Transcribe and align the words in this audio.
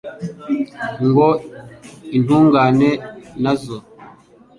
ngo 1.07 1.27
intungane 2.17 2.89
na 3.43 3.53
zo 3.61 3.77